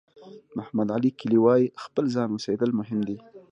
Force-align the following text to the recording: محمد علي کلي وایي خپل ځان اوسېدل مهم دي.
محمد 0.57 0.87
علي 0.95 1.11
کلي 1.19 1.39
وایي 1.43 1.65
خپل 1.83 2.05
ځان 2.15 2.29
اوسېدل 2.31 2.69
مهم 2.79 2.99
دي. 3.07 3.17